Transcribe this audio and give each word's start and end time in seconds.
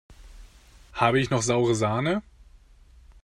Habe 0.93 1.19
ich 1.19 1.29
noch 1.29 1.43
saure 1.43 1.75
Sahne? 1.75 2.23